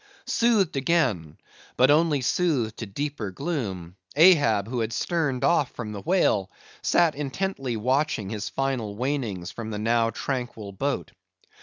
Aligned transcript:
Soothed 0.25 0.75
again, 0.75 1.37
but 1.77 1.91
only 1.91 2.21
soothed 2.21 2.77
to 2.77 2.87
deeper 2.87 3.29
gloom, 3.29 3.97
Ahab, 4.15 4.67
who 4.67 4.79
had 4.79 4.93
sterned 4.93 5.43
off 5.43 5.69
from 5.73 5.91
the 5.91 6.01
whale, 6.01 6.49
sat 6.81 7.13
intently 7.13 7.77
watching 7.77 8.31
his 8.31 8.49
final 8.49 8.95
wanings 8.95 9.51
from 9.51 9.69
the 9.69 9.77
now 9.77 10.09
tranquil 10.09 10.71
boat. 10.71 11.11